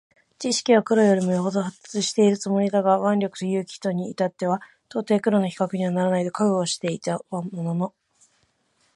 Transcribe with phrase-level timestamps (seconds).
[0.39, 7.93] 智識は黒よりも余程発達しているつもりだが腕力と勇気とに至っては到底黒の比較にはならないと覚悟はしていたものの、